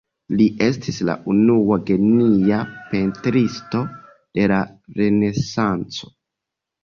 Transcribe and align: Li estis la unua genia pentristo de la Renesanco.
Li 0.37 0.45
estis 0.67 0.95
la 1.09 1.15
unua 1.33 1.75
genia 1.89 2.61
pentristo 2.93 3.83
de 4.39 4.47
la 4.53 4.59
Renesanco. 5.03 6.11